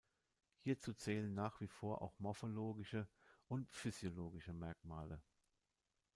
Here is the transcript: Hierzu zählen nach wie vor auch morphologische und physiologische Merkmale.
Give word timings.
Hierzu 0.63 0.93
zählen 0.95 1.31
nach 1.35 1.61
wie 1.61 1.67
vor 1.67 2.01
auch 2.01 2.17
morphologische 2.17 3.07
und 3.47 3.71
physiologische 3.71 4.51
Merkmale. 4.51 5.21